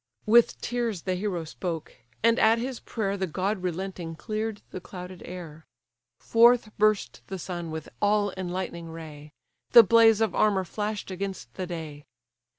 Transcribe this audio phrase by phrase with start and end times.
[0.25, 5.21] With tears the hero spoke, and at his prayer The god relenting clear'd the clouded
[5.25, 5.67] air;
[6.19, 9.31] Forth burst the sun with all enlightening ray;
[9.73, 12.05] The blaze of armour flash'd against the day.